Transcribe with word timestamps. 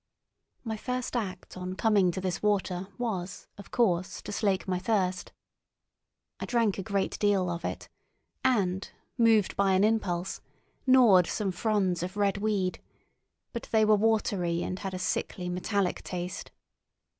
My 0.63 0.77
first 0.77 1.15
act 1.15 1.55
on 1.55 1.75
coming 1.75 2.09
to 2.09 2.19
this 2.19 2.41
water 2.41 2.87
was, 2.97 3.45
of 3.59 3.69
course, 3.69 4.19
to 4.23 4.31
slake 4.31 4.67
my 4.67 4.79
thirst. 4.79 5.31
I 6.39 6.47
drank 6.47 6.79
a 6.79 6.81
great 6.81 7.19
deal 7.19 7.51
of 7.51 7.63
it 7.63 7.87
and, 8.43 8.89
moved 9.15 9.55
by 9.55 9.73
an 9.73 9.83
impulse, 9.83 10.41
gnawed 10.87 11.27
some 11.27 11.51
fronds 11.51 12.01
of 12.01 12.17
red 12.17 12.37
weed; 12.37 12.79
but 13.53 13.69
they 13.71 13.85
were 13.85 13.95
watery, 13.95 14.63
and 14.63 14.79
had 14.79 14.95
a 14.95 14.97
sickly, 14.97 15.49
metallic 15.49 16.01
taste. 16.01 16.49